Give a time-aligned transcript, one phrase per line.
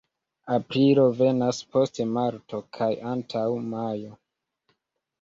[0.53, 4.21] Aprilo venas post marto kaj antaŭ majo.